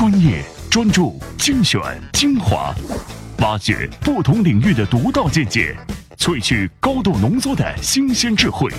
[0.00, 1.78] 专业、专注、精选、
[2.14, 2.74] 精华，
[3.40, 5.76] 挖掘不同领域的独到见解，
[6.16, 8.72] 萃取高度浓缩的新鲜智慧。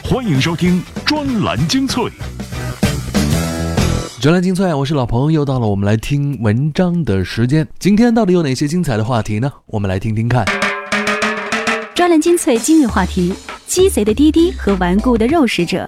[0.00, 2.04] 欢迎收听专栏精粹。
[4.20, 7.66] 专栏精粹，我是老彭，又到了我们来听文章的时间。
[7.80, 9.52] 今天到底有哪些精彩的话题呢？
[9.66, 10.44] 我们来听听看。
[11.96, 13.34] 专栏精粹今日话题：
[13.66, 15.84] 鸡贼的滴滴和顽固的肉食者。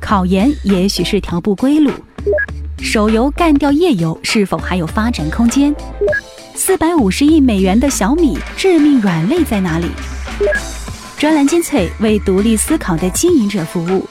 [0.00, 1.90] 考研也许是条不归路。
[2.80, 5.74] 手游干掉页游是否还有发展空间？
[6.54, 9.86] 四百五十亿美元的小米致命软肋在哪里？
[11.18, 14.06] 专栏精粹为独立思考的经营者服务。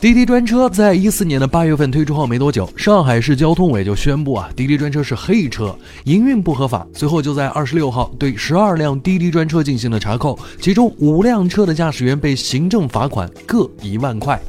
[0.00, 6.86] 滴滴专车在一四年的八月份推出后没多久，上海市交通委就宣布啊，滴滴专车是黑车，营运不合法。
[6.94, 14.40] 随后就在二十六号对十二辆滴滴专车进行了查扣，其中五辆车的驾驶员被行政罚款各一万块，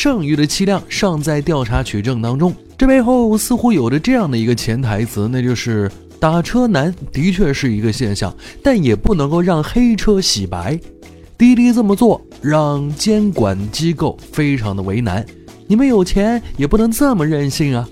[0.00, 2.54] 剩余的七辆尚在调查取证当中。
[2.76, 10.78] 这背后似乎有着这样的一个潜台词，那就是打车难的确是一个现象，但也不能够让黑车洗白。
[11.36, 15.26] 滴滴这么做让监管机构非常的为难，
[15.66, 17.88] 你们有钱也不能这么任性啊！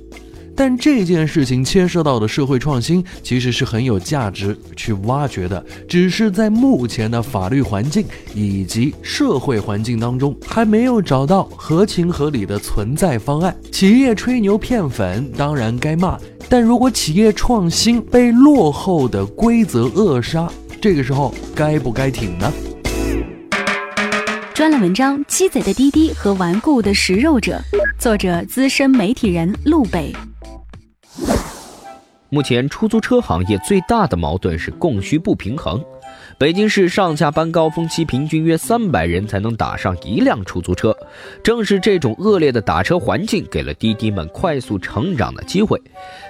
[0.57, 13.55] 但这件事情牵涉到的社会创新其实是很有价值去挖掘的，只是在目前的法律环境以及社会环境当中还没有找到合情合理的存在方案。
[13.71, 16.19] 企业吹牛骗粉当然该骂，
[16.49, 22.51] 但如果企业创新被落后的规则扼杀，这个时候该不该挺呢？
[24.55, 27.61] 专栏文章《鸡贼的滴滴和顽固的食肉者》，
[28.03, 30.15] 作者资深媒体人陆北。
[32.37, 35.83] 目前出租车行业最大的矛盾是供需不平衡。
[36.37, 40.95] 北京市上下班高峰期平均约三百人才能打上一辆出租车，
[41.43, 45.81] 正是这种恶劣的打车环境，给了滴滴们快速成长的机会。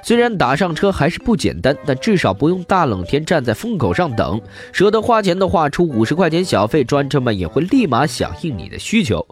[0.05, 4.41] 虽然打上车还是不简单，但至少不用大冷天站在风口上等。
[4.71, 9.27] 舍得花钱的话，出五十块钱小费，专车们也会立马响应你的需求。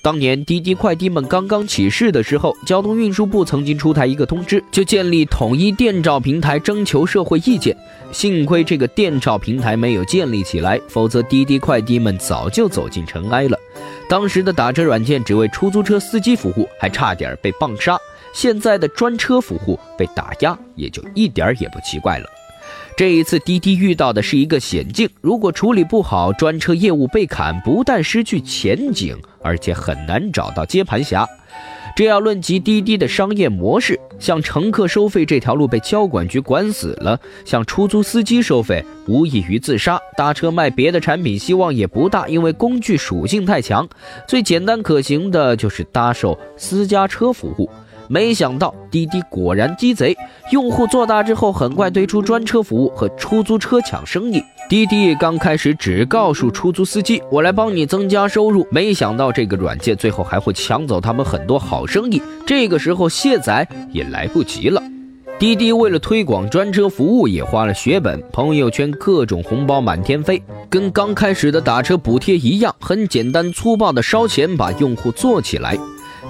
[0.00, 7.76] 当年滴滴快滴们刚刚起事的时候，交通运输部曾经出台一个通知，就建立统一电召平台，征求社会意见。
[8.12, 13.58] 幸亏这个电召平台没有建立起来，否则滴滴快滴们早就走进尘埃了。
[14.08, 17.98] 当时的打车软件只为出租车司机服务，还差点被棒杀。
[18.32, 22.26] 现在的专车服务被打压，也就一点也不奇怪了。
[22.98, 31.24] 这一次滴滴遇到的是一个险境，如果处理不好，专车业务被砍，不但失去前景，而且很难找到接盘侠。
[31.94, 39.96] 这要论及滴滴的商业模式，向乘客收费这条路被交管局管死了，向出租司机收费无异于自杀。
[40.16, 43.88] 搭车卖别的产品希望也不大，因为工具属性太强，
[44.26, 47.70] 最简单可行的就是搭售私家车服务。
[48.08, 50.16] 没想到滴滴果然鸡贼，
[50.50, 54.42] 用户做大之后，很快推出专车服务和出租车抢生意。
[54.68, 62.20] 滴滴刚开始只告诉出租司机：“我来帮你增加收入。”没想到这个软件最后还会抢走他们很多好生意。
[62.46, 64.82] 这个时候卸载也来不及了。
[65.38, 75.78] 滴滴为了推广专车服务，也花了血本，朋友圈各种红包满天飞，跟刚开始的打车补贴一样，很简单粗暴的烧钱把用户做起来。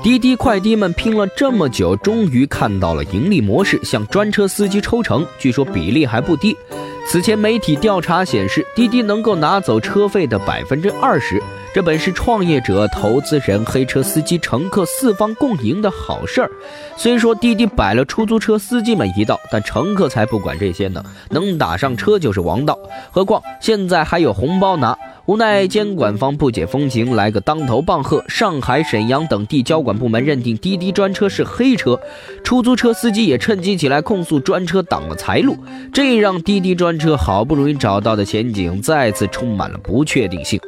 [0.01, 6.57] 滴滴快滴们拼了这么久，终于看到了盈利模式，向专车司机抽成，据说比例还不低。
[7.05, 11.43] 此前媒体调查显示，滴滴能够拿走车费的百分之二十，
[11.75, 16.51] 这本是创业者、投资人、黑车司机、乘客四方共赢的好事儿。
[16.97, 22.79] 虽说滴滴摆了出租车司机们一道，但乘客才不管这些呢，能打上车就是王道。
[23.11, 24.97] 何况现在还有红包拿。
[25.27, 28.25] 无奈监管方不解风情，来个当头棒喝。
[28.29, 32.01] 上海、沈阳等地交管部门认定滴滴专车是黑车，
[32.43, 35.59] 出租车司机也趁机起来控诉专车挡了财路，
[35.93, 40.59] 这让滴滴专车好不容易找到的前景再次充满了不确定性。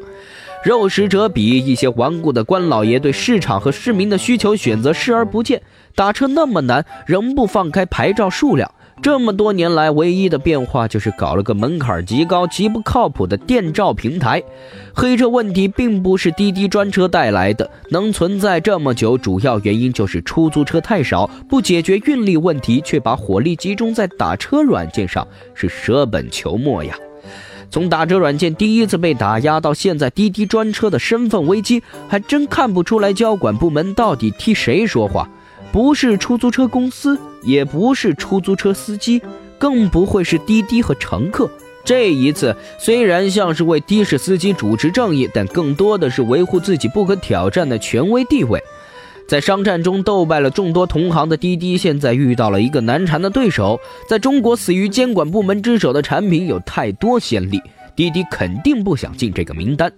[0.63, 5.63] 肉食者比一些顽固的官老爷对市场和市民的需求选择视而不见，
[5.95, 8.71] 打车那么难，仍不放开牌照数量。
[9.03, 14.43] 这么多年来，唯一的变化就是搞了个门槛极高、极不靠谱的电召平台。
[14.95, 26.95] 黑车问题并不是滴滴专车带来的，能存在这么久，主要原因就是出租车太少，不解决运力问题，却把火力集中在打车软件上，是舍本求末呀。
[27.71, 35.29] 从打车软件第一次被打压到现在滴滴专车的身份危机，还真看不出来交管部门到底替谁说话。
[35.73, 39.23] 不是出租车公司，也不是出租车司机，
[39.57, 41.49] 更不会是滴滴和乘客。
[41.85, 48.61] 这一次虽然像是为的士司机主持正义，但更多的是维护自己不可挑战的权威地位。
[49.31, 53.79] 在商战中斗败了众多同行的滴滴，现在遇到了一个难缠的对手。
[54.09, 57.63] 在中国死于监管部门之手的产品有太多先例。
[57.95, 59.93] 滴滴肯定不想进这个名单，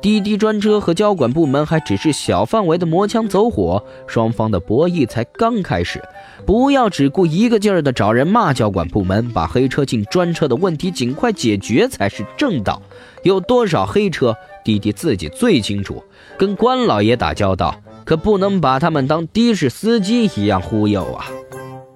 [0.00, 6.02] 滴滴专车和交管部门还只是小范围的磨枪走火，双方的博弈才刚开始。
[6.46, 12.80] 不要只顾一个劲儿的找人骂交管部门，把黑车进专车的问题尽快解决才是正道。
[13.24, 14.34] 有多少黑车，
[14.64, 16.02] 滴滴自己最清楚。
[16.38, 17.74] 跟官老爷打交道，
[18.10, 21.26] 可不能把他们当的士司机一样忽悠啊。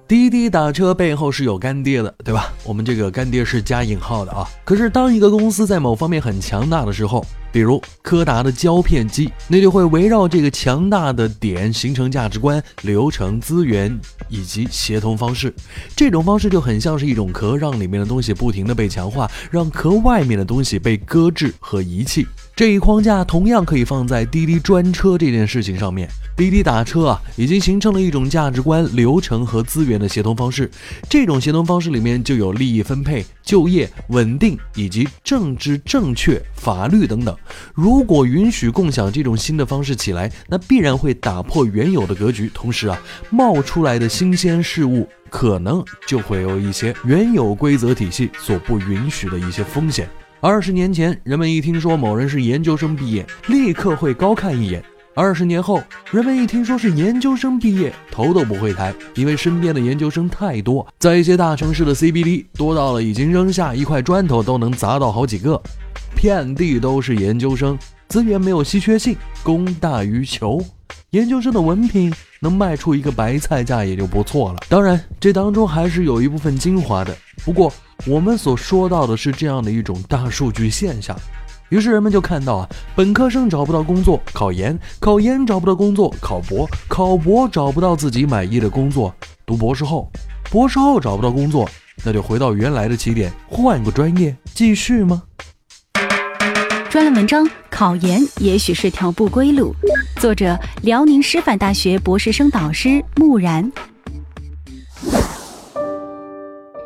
[0.07, 2.53] 滴滴打车背后是有干爹的，对吧？
[2.63, 4.47] 我们这个干爹是加引号的啊。
[4.63, 15.53] 可是当一个公司在某方面很强大的时候，比如柯达的胶片机，那就会围绕这个强大的点形成价值观、流程、资源以及协同方式。
[15.97, 22.25] 这种方式就很像是一种壳，让里面的东西不停的被强化，让壳外面的东西被搁置和遗弃。
[22.55, 26.07] 这一框架同样可以放在滴滴专车这件事情上面。
[26.37, 30.71] 滴滴打车啊，已经形成了一种价值观、流程和资源的协同方式。
[31.09, 37.37] 这种协同方式里面就有利益分配、就业稳定以及政治正确、法律等等。
[37.73, 42.49] 如果允许共享这种新的方式起来，那必然会打破原有的格局。
[42.53, 42.97] 同时啊，
[43.29, 50.09] 冒出来的新鲜事物可能就会有一些原有规则体系所不允许的一些风险。
[50.47, 54.79] 二十年前，人们一听说某人是研究生毕业，立刻会高看一眼。
[55.15, 55.81] 二十年后，
[56.11, 65.59] 人们一听说是研究生毕业，头都不会抬，因为身边的研究生太多，在一些大城市的 CBD 多到了已经扔下一块砖头都能砸到好几个，
[66.15, 67.75] 遍地都是研究生，
[68.09, 70.63] 资源没有稀缺性，供大于求，
[71.09, 74.59] 研究生的文凭能卖出一个白菜价也就不错了。
[74.69, 77.73] 当然，这当中还是有一部分精华的，不过
[78.07, 81.17] 我们所说到的是这样的一种大数据现象。
[81.69, 89.13] 于是人们就看到啊，本科生找不到工作，考研；考研找不到工作，考博；考博找不到自己满意的工作，
[89.47, 90.07] 读博士后；
[90.51, 91.67] 博士后找不到工作，
[92.03, 95.23] 那就回到原来的起点，换个专业继续吗？
[96.91, 99.75] 专栏文章：考研也许是条不归路。
[100.17, 103.69] 作者：辽宁师范大学博士生导师木然。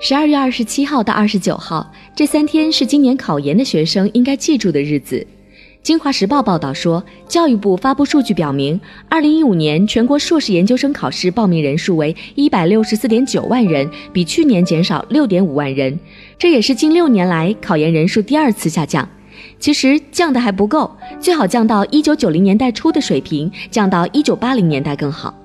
[0.02, 5.28] 十二月二十七号到二十九号，这三天是今年考研的学生应该记住的日子。
[5.84, 8.80] 京华时报报道说，教育部发布数据表明，
[9.10, 16.00] 二零一五年全国硕士研究生考试报名人数为一百六十四点九万人，比去年减少六点五万人，
[16.38, 19.08] 这也是近六年来考研人数第二次下降。
[19.60, 25.38] 其实降的还不够，最好降到一九九零年代初的水平，降到一九八零年代更好。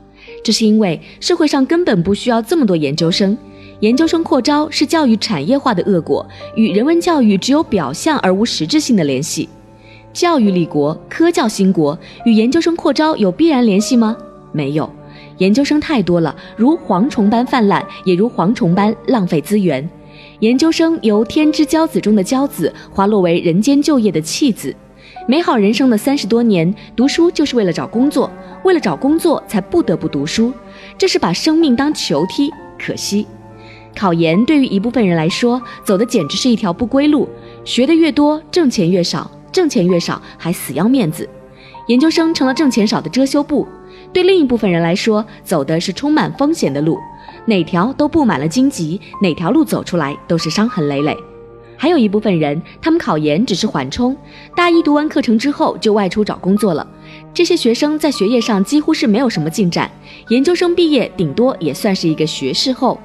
[0.45, 3.37] 这是因为社会上根本不需要这么多研究生。
[3.85, 6.27] 研究生扩招是教育产业化的恶果，
[6.57, 9.47] 与人文教育只有表象而无实质性的联系。
[10.11, 14.17] 教育立国，科教兴国，与研究生扩招有必然联系吗？
[14.53, 14.91] 没有。
[15.37, 19.87] 研究生太多了，如蝗虫般泛滥，也如蝗虫般浪费资源。
[20.39, 24.75] 研究生由天之骄子中的骄子，滑落为人间就业的弃子。
[25.29, 28.31] 美好人生的三十多年，读书就是为了找工作，
[28.65, 30.51] 为了找工作才不得不读书，
[30.97, 33.27] 这是把生命当球踢，可惜。
[33.95, 37.29] 考研对于一部分人来说，走的简直是一条不归路。
[37.65, 41.29] 学的越多，挣钱越少，挣钱越少，还死要面子。
[41.87, 43.67] 研究生成了挣钱少的遮羞布。
[44.13, 46.99] 对另一部分人来说，走的是充满风险的路，
[47.47, 51.17] 哪条都布满了荆棘，哪条路走出来都是伤痕累累。
[51.77, 54.17] 还有一部分人，他们考研只是缓冲，
[54.57, 56.87] 大一读完课程之后就外出找工作了。
[57.35, 59.91] 这些学生在学业上几乎是没有什么进展，
[60.29, 62.99] 研究生毕业顶多也算是一个学士后。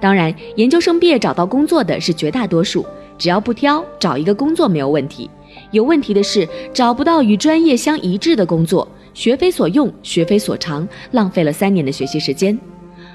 [0.00, 2.84] 当然，研究生毕业找到工作的是绝大多数，
[3.16, 5.30] 只要不挑，找一个工作没有问题。
[5.70, 12.58] 有问题的是找不到与专业相一致的工作，学非所用，学非所长，浪费了三年的学习时间。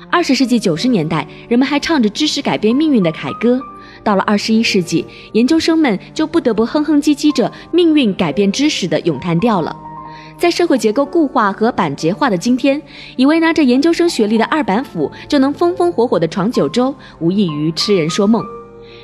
[0.09, 3.61] 二十世纪九十年代，人们还唱着知识改变命运的凯歌，
[4.03, 9.73] 到了二十一世纪，研究生们就不得不哼哼唧唧着命运改变知识的咏叹调了。
[10.41, 12.81] 在社会结构固化和板结化的今天，
[13.15, 18.43] 以为拿着研究生学历的二板斧就能风风火火地闯九州，无异于痴人说梦。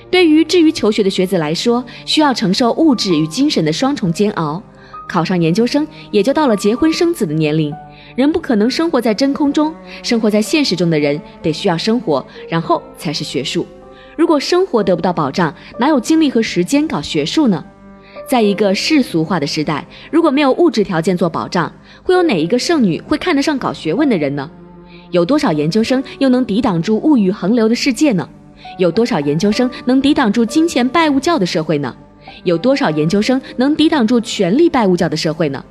[0.10, 4.60] 对于志于求学的学子来说，需要承受物质与精神的双重煎熬。
[5.08, 7.72] 考上研究生，也就到了结婚生子的年龄。
[8.16, 13.64] 人不可能生活在真空中，生活在现实中的人得需要生活，然后才是学术。
[14.16, 17.64] 如果生活得不到保障，哪有精力和时间搞学术呢？
[18.28, 21.72] 在一个世俗化的时代，如果没有物质条件做保障，
[22.04, 24.50] 会有哪一个剩女会看得上搞学问的人呢？
[25.12, 28.28] 有多少研究生又能抵挡住物欲横流的世界呢？
[28.78, 31.96] 有多少研究生能抵挡住金钱拜物教的社会呢？
[32.44, 35.64] 有多少研究生能抵挡住权力拜物教的社会呢？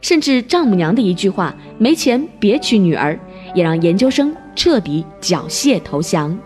[0.00, 3.18] 甚至丈母娘的一句话“没钱别娶女儿”，
[3.54, 6.38] 也让研究生彻底缴械投降。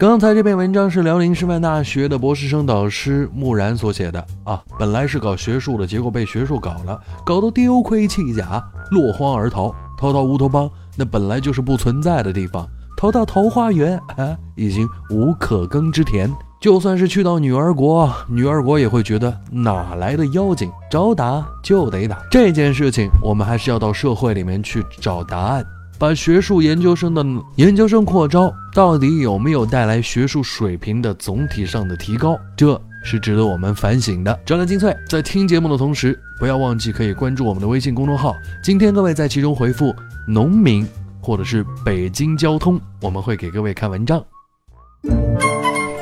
[0.00, 9.70] 刚才这篇文章是辽宁师范大学的博士生导师木然所写的啊，本来是搞学术的，结果被学术搞了，搞得丢盔弃甲，落荒而逃。
[9.98, 12.64] 逃到乌托邦，那本来就是不存在的地方；
[12.96, 16.34] 逃到桃花源，啊，已经无可耕之田。
[16.62, 22.18] 就算是去到女儿国，女儿国也会觉得哪来的妖精，找打就得打。
[22.30, 25.62] 这件事情，我们还是要到社会里面去找答案。
[26.00, 27.22] 把学术研究生的
[27.56, 32.40] 研究生扩招，到底有没有带来学术水平的总体上的提高？
[32.56, 34.34] 这是值得我们反省的。
[34.46, 38.34] 专栏精粹，在听节目的同时，不要忘记可以关注我们的微信公众号。
[38.64, 39.94] 今天各位在其中回复
[40.26, 40.88] “农民”
[41.20, 44.24] 或者是“北京交通”，我们会给各位看文章。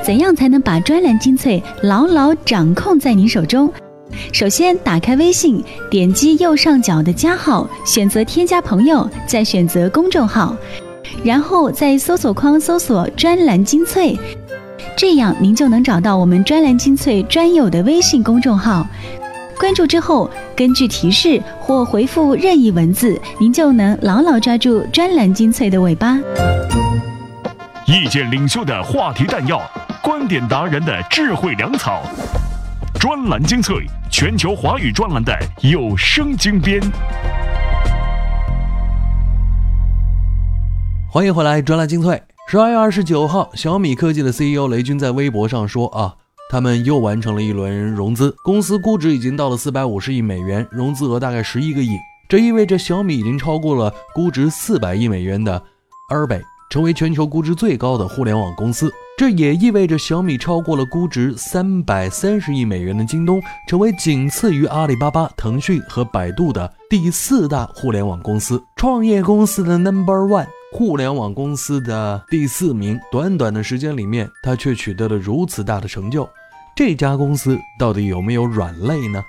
[0.05, 3.69] 怎样才能把专栏精粹牢牢掌控在您手中？
[4.33, 10.57] 首先，打开微信，点击右上角的加号，选择添加朋友，再选择公众号，
[11.23, 14.19] 然后在搜索框搜索“专栏精粹”，
[14.97, 18.87] 这样您就能找到我们专栏精粹专有的微信公众号。
[19.59, 26.19] 关注之后，根据提示或回复任意文字，您就能牢牢抓住专栏精粹的尾巴。
[27.87, 29.61] 意见领袖的话题弹药，
[30.03, 32.03] 观点达人的智慧粮草。
[33.09, 36.79] 专栏精粹，全球华语专栏的有声精编。
[41.11, 42.23] 欢迎回来，专栏精粹。
[42.50, 46.17] 十二月二十九号，小米科技的 CEO 雷军在微博上说：“啊，
[46.50, 51.97] 他们又完成了一轮融资，公司估值已经到了四百五十亿美元，融资额大概十一个亿。
[52.29, 55.62] 这意味着小米已经超过了估值四百亿美元的
[56.11, 68.63] 尔贝，成为全球估值最高的互联网公司。”这也意味着小米超过了估值三百三十亿美元的京东，成为仅次于阿里巴巴、腾讯和百度的第四大互联网公司。
[68.77, 72.97] 创业公司的 Number One，互联网公司的第四名。
[73.11, 76.29] 短短的时间里面，他却取得了如此大的成就。
[76.77, 79.21] 这家公司到底有没有软肋呢？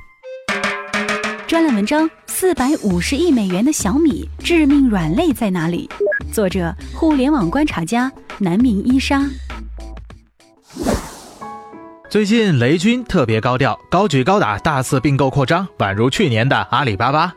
[1.48, 5.90] 专栏文章：四百五十亿美元的小米致命软肋在哪里？
[6.32, 9.28] 作者：互联网观察家南明伊莎。
[12.10, 17.32] 最近雷军特别高调，高举高打，大肆并购扩张，宛如去年的阿里巴巴。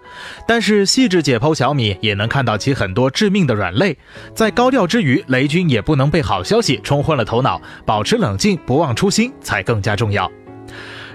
[0.48, 3.94] 但是细致解剖小米，也能看到其很多致命的软肋。
[4.34, 10.30] 在高调之余，雷军也不能被好消息冲昏了头脑，保持冷静，不忘初心才更加重要。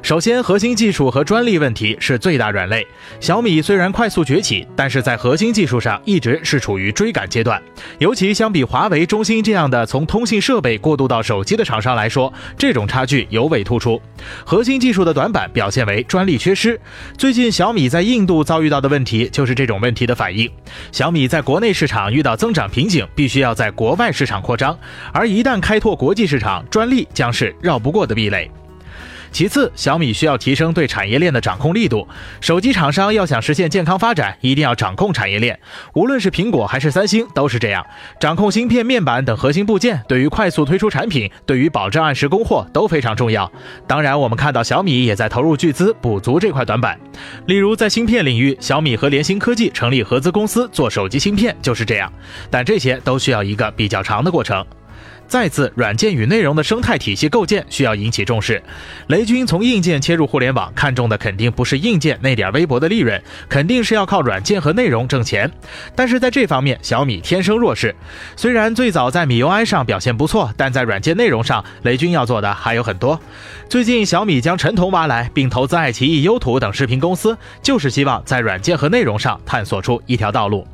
[0.01, 2.85] 首先，核心技术和专利问题是最大软肋。
[3.19, 7.61] 小米虽然快速崛起，但是在核心技术上一直是处于追赶阶段。
[7.99, 14.01] 尤其相比华为、中兴这样的从通信设备过渡到手机的厂商来说，这种差距尤为突出。
[14.45, 16.79] 核心技术的短板表现为专利缺失。
[17.17, 20.49] 最近小米在印度遭遇到的问题就是这种问题的反应。
[20.91, 24.77] 小米在国内市场遇到增长瓶颈，必须要在国外市场扩张，
[25.11, 28.49] 而一旦开拓国际市场，专利将是绕不过的壁垒。
[29.31, 32.07] 其次，小米需要提升对产业链的掌控力度。
[32.41, 35.59] 手机厂商要想实现健康发展，一定要掌控产业链。
[35.93, 37.85] 无论是苹果还是三星，都是这样。
[38.19, 43.51] 掌控芯片、面板等核心部件，对于快速推出产品，对于保证按时供货都非常重要。
[43.85, 46.99] 当然，我们看到小米也在投入巨资补足这块短板。
[47.45, 52.11] 例如，在芯片领域，小米和联芯科技成立合资公司做手机芯片，就是这样。
[52.49, 54.65] 但这些都需要一个比较长的过程。
[55.27, 58.63] 再次，软件与内容的生态体系构建需要引起重视。
[59.07, 65.51] 雷军从硬件切入互联网，看中的肯定不是硬件那点微薄的利润，肯定是要靠软件和内容挣钱。
[65.93, 67.93] 但是在这方面，小米天生弱势。
[68.37, 73.19] 虽然最早在米 UI 上表现不错，但在软件内容上，雷军要做的还有很多。
[73.67, 80.65] 最近，小米将陈彤挖来，并投资爱奇艺、优图等视频公司，就是希望在软件和内容上探索出一条道路。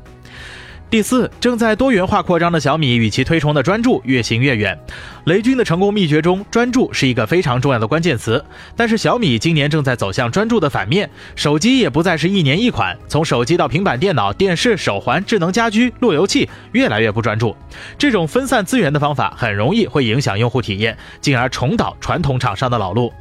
[0.94, 4.78] 第四，正在多元化扩张的小米与其推崇的专注越行越远。
[5.24, 8.44] 雷军的成功秘诀中，专注是一个非常重要的关键词。
[8.76, 17.56] 但是小米今年正在走向专注的反面，手机也不再是一年一款，从手机到平板电脑、电视、手环、智能家居、路由器，越来越不专注。
[17.98, 23.12] 这种分散资源的方法，很容易会影响用户体验，进而重蹈传统厂商的老路。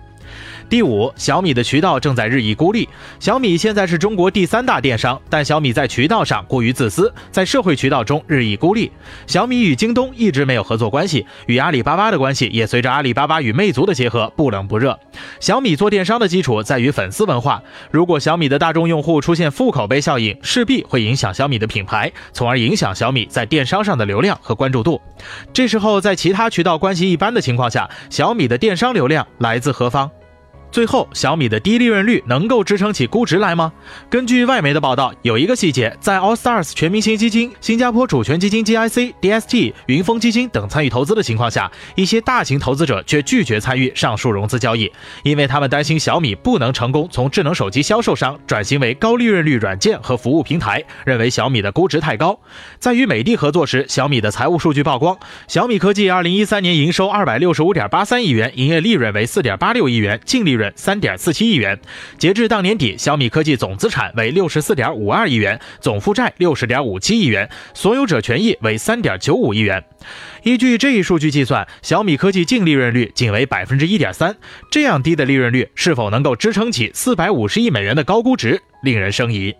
[0.70, 2.88] 第五，小米的渠道正在日益孤立。
[3.20, 8.92] 小米现在是中国第三大电商，但小米在渠道上过于自私，在社会渠道中日益孤立。
[9.28, 14.98] 小米与京东一直没有合作关系，与阿里巴巴的关系也随着阿里巴巴与魅族的结合不冷不热。
[15.40, 25.00] 小米做电商的基础在于粉丝文化，如果小米的大众用户出现负口碑效应，势必会影响小米的品牌，从而影响小米在电商上的流量和关注度。
[25.54, 30.10] 这时候，在其他渠道关系一般的情况下，小米的电商流量来自何方？
[30.74, 33.72] 最后，小米的低利润率能够支撑起估值来吗？
[34.10, 52.40] 根据外媒的报道，有一个细节，在 All Stars 全明星基金、新加坡主权基金 GIC、DST、云峰基金等参与投资的情况下，一些大型投资者却拒绝参与上述融资交易，因为他们担心小米不能成功从智能手机销售商转型为高利润率软件和服务平台，认为小米的估值太高。
[52.80, 55.16] 在与美的合作时，小米的财务数据曝光，
[55.48, 60.63] 小米科技2013年营收265.83亿元，营业利润为4.86亿元，净利润。
[60.76, 61.80] 三点四七亿元，
[62.18, 69.84] 截至当年底，小米科技总资产为六十四点五二亿元，总负债六十点五七亿元，所有者权益为三点九五亿元。
[70.44, 74.36] 依据这一数据计算，小米科技净利润率仅为百分之一点三，
[74.70, 79.56] 这样低的利润率是否能够支撑起四百五十亿美元的高估值，令人生疑。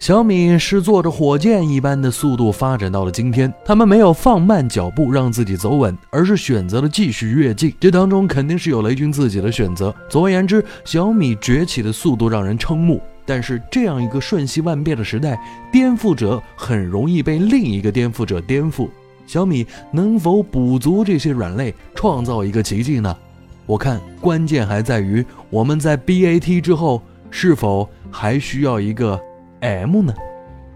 [0.00, 7.74] 小米是坐着火箭一般的速度发展到了今天，他们没有放慢脚步让自己走稳，而是选择了继续跃进。
[7.78, 9.94] 这当中肯定是有雷军自己的选择。
[10.08, 12.98] 总而言之，小米崛起的速度让人瞠目。
[13.26, 15.38] 但是这样一个瞬息万变的时代，
[15.70, 18.88] 颠覆者很容易被另一个颠覆者颠覆。
[19.26, 23.14] 小米能否补足这些软肋，创造一个奇迹呢？
[23.66, 29.20] 我看关键还在于我们在 BAT 之后是否还需要一个。
[29.60, 30.14] M 呢？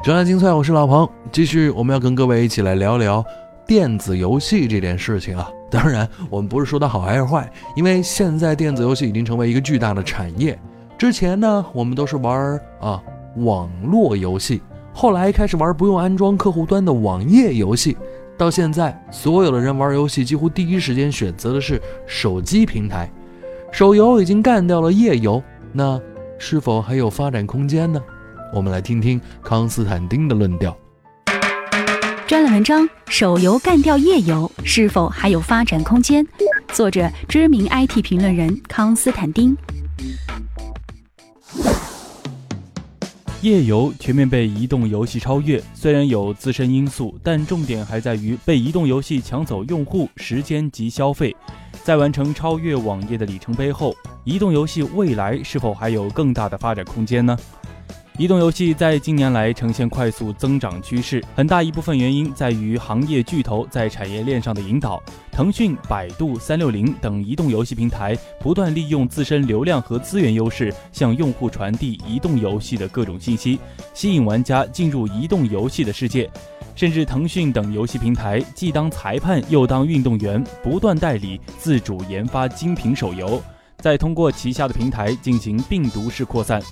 [0.03, 3.25] 专栏精粹，我是老彭，继续我们要跟各位一起来聊聊
[3.67, 5.51] 电子游戏这件事情啊。
[5.71, 10.59] 当然，我们不是说它好还是坏，因为现在电子游戏已经成为一个巨大的产业。
[10.99, 13.03] 之前呢，我们都是玩啊
[13.37, 14.61] 网络游戏，
[14.93, 17.97] 后来开始玩不用安装客户端的网页游戏，
[18.37, 23.11] 到现在所有的人玩游戏几乎第一时间选择的是手机平台。
[23.73, 25.99] 手游已经干掉了页游，那
[26.39, 27.99] 是否还有发展空间呢？
[28.55, 30.77] 我们来听听康斯坦丁的论调。
[32.25, 36.25] 专栏文章：手游干掉页游，是否还有发展空间？
[36.73, 39.57] 作者：知名 IT 评论人康斯坦丁。
[43.43, 51.35] 页游全面被移动游戏超越，虽然有自身因素，但重点还在于被移动游戏抢走用户时间及消费。
[51.83, 57.37] 在完成超越网页的里程碑后，移动游戏未来是否还有更大的发展空间呢？
[58.17, 65.03] 移动游戏在近年来呈现快速增长趋势，很大一部分原因在于行业巨头在产业链上的引导。
[65.33, 73.59] 腾讯、百度、三六零等移动游戏平台不断利用自身流量和资源优势，向用户传递移动游戏的各种信息，
[73.93, 76.31] 吸引玩家进入移动游戏的世界。
[76.77, 83.43] 甚至腾讯等游戏平台既当裁判又当运动员，不断代理、自主研发精品手游，
[83.79, 86.63] 再通过旗下的平台进行病毒式扩散。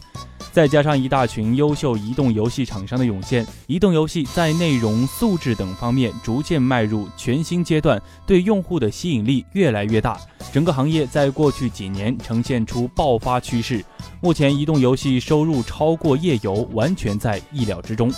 [0.52, 10.20] 再加上一大群优秀移动游戏厂商的涌现，移动游戏在内容素质等方面逐渐迈入全新阶段，对用户的吸引力越来越大。
[10.52, 13.82] 整个行业在过去几年呈现出爆发趋势，
[14.20, 18.12] 目前移动游戏收入超过页游，完全在意料之中。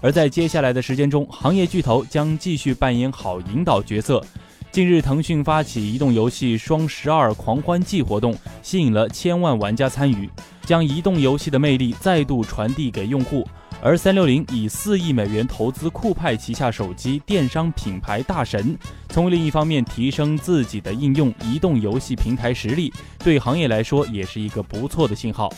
[0.00, 4.20] 而在接下来的时间中，行业巨头将继续扮演好引导角色。
[4.78, 10.30] 近日，腾讯发起移动游戏双十二狂欢季活动，吸引了千万玩家参与。
[10.64, 13.44] 将移动游戏的魅力再度传递给用户，
[13.82, 25.52] 而三六零以四亿美元投资酷派旗下手机电商品牌大神，从另一方面提升自己的应用移动游戏平台实力，对行业来说也是一个不错的信号。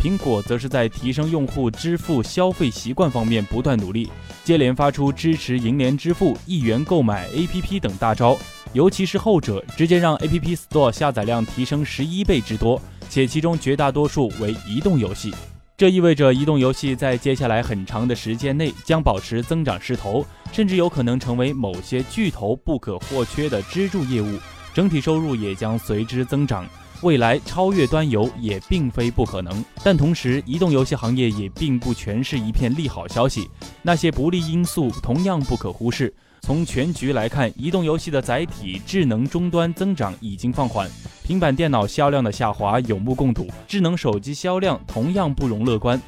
[0.00, 4.08] 苹果则是在提升用户支付消费习惯方面不断努力，
[4.44, 8.38] 接连发出支持银联支付、一元购买 APP 等大招，
[8.72, 12.80] 尤其是后者，直接让 App Store 下载量提升十一倍之多。
[13.08, 15.34] 且其中绝大多数为移动游戏，
[15.76, 24.38] 这意味着移动游戏在接下来很长的时间内将保持增长势头，甚至有可能成为某些巨头不可或缺的支柱业务，
[24.72, 26.64] 整体收入也将随之增长。
[27.02, 29.64] 未来超越端游也并非不可能。
[29.82, 33.48] 但同时，移动游戏行业也并不全是一片利好消息，
[33.82, 36.14] 那些不利因素同样不可忽视。
[36.40, 40.88] 从全局来看，移动游戏的载体智能终端增长已经放缓。
[41.22, 46.00] 平板电脑销量的下滑有目共睹，智能手机销量同样不容乐观。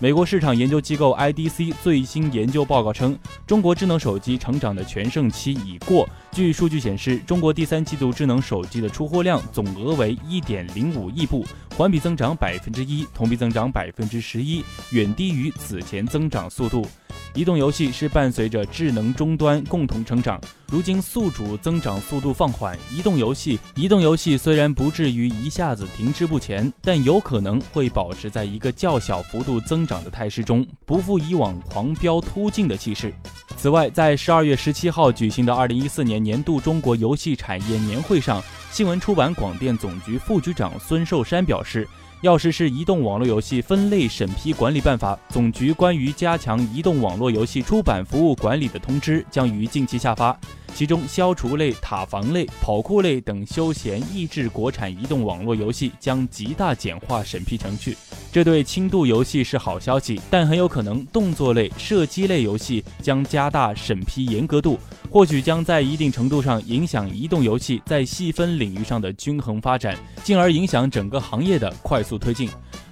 [0.00, 6.08] 美国市场研究机构 IDC 最新研究报告称，中国智能手机成长的全盛期已过。
[6.30, 11.44] 据数据显示，中国第三季度智能手机的出货量总额为1.05亿部，
[11.76, 16.86] 环比增长百分之一，同比增长百分之十一，远低于此前增长速度。
[17.34, 33.14] 移动游戏是伴随着智能终端共同成长，如今宿主增长速度放缓，移动游戏移动游戏虽然不至于一下子停滞不前，但有可能会保持在一个较小幅度增长的态势中，不复以往狂飙突进的气势。
[33.56, 41.86] 此外，在十二月十七号举行的二零一四年年度中国游戏产业年会上，新闻出版广电总局副局长孙寿山表示。
[42.20, 50.36] 要实施移动网络游戏分类审批管理办法，总局关于加强移动网络游戏出版服务管理的通知将于近期下发。
[50.74, 57.96] 其中，消除类、塔防类、跑酷类等休闲益智国产移动网络游戏将极大简化审批程序，
[58.30, 64.78] 这对轻度游戏是好消息，但很有可能动作类、射击类游戏将加大审批严格度。
[65.10, 72.48] 或许将在一定程度上影响移动游戏在细分领域上的均衡发展，进而影响整个行业的快速推进。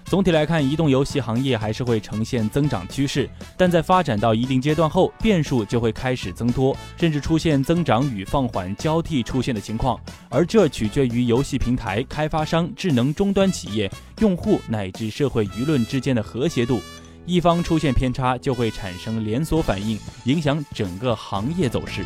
[0.06, 9.98] 总体来看，移动游戏行业还是会呈现增长趋势，但在发展到一定阶段后，变数就会开始增多，甚至出现增长与放缓交替出现的情况。
[10.28, 13.90] 而这取决于游戏平台、开发商、智能终端企业、
[14.20, 16.80] 用户乃至社会舆论之间的和谐度。
[17.26, 22.04] 一方出现偏差，就会产生连锁反应，影响整个行业走势。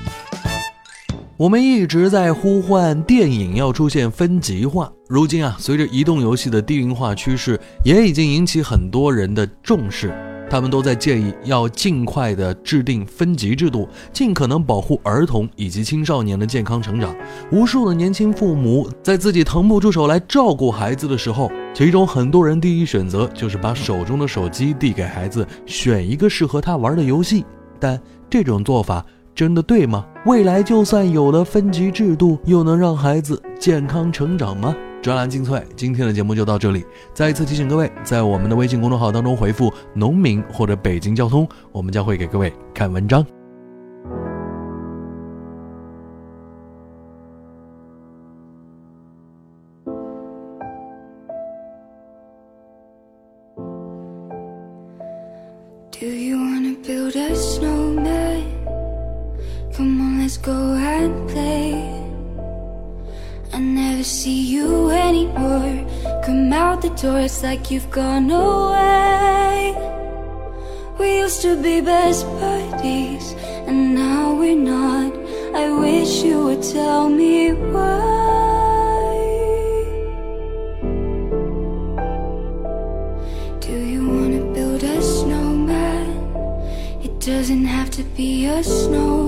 [1.41, 10.13] 我们一直在呼唤电影要出现分级化，如今啊，随着移动游戏的低龄化趋势，也已经引起很多人的重视。
[10.51, 17.17] 他们都在建议要尽快的制定分级制度，尽可能保护儿童以及青少年的健康成长。
[17.51, 27.47] 无数的年轻父母在自己腾不出手来照顾孩子的时候，其中很多人第一选择就是把手中的手机递给孩子，选一个适合他玩的游戏。
[27.83, 27.99] 但
[28.29, 29.03] 这种做法
[29.35, 30.05] 真的对吗？
[30.27, 34.77] 未来就算有了分级制度，又能让孩子健康成长吗？
[35.03, 36.85] 专栏精粹，今天的节目就到这里。
[37.15, 43.25] 再一次提醒各位，在我们的微信公众号当中回复“农民”或者“北京交通”，我们将会给各位看文章。
[67.51, 69.75] Like you've gone away.
[71.01, 73.27] We used to be best buddies,
[73.67, 75.13] and now we're not.
[75.63, 79.17] I wish you would tell me why.
[83.67, 86.09] Do you wanna build a snowman?
[87.07, 89.20] It doesn't have to be a snowman.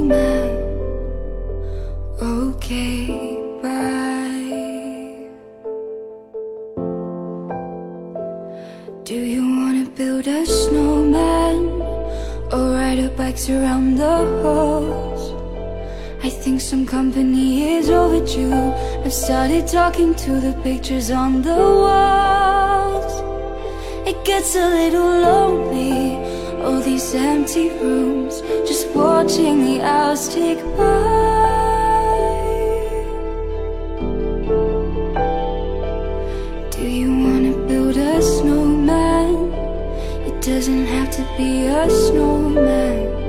[16.62, 18.72] Some company is overdue.
[19.04, 23.14] I've started talking to the pictures on the walls.
[24.06, 26.16] It gets a little lonely,
[26.62, 31.22] all these empty rooms, just watching the hours tick by.
[36.70, 39.52] Do you wanna build a snowman?
[40.28, 43.22] It doesn't have to be a snowman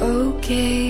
[0.00, 0.87] Okay,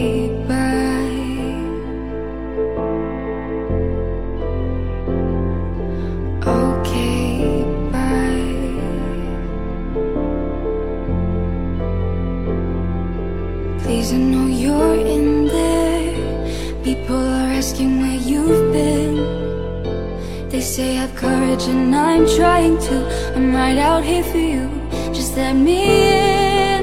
[21.19, 22.97] courage and I'm trying to.
[23.35, 24.71] I'm right out here for you.
[25.13, 25.81] Just let me
[26.77, 26.83] in.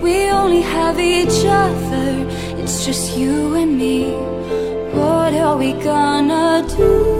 [0.00, 2.26] We only have each other.
[2.60, 4.12] It's just you and me.
[4.98, 7.17] What are we gonna do?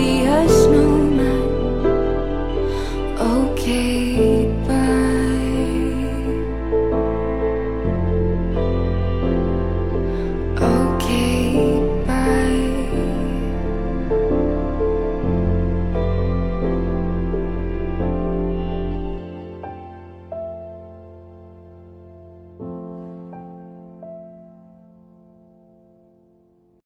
[0.00, 0.89] be a snow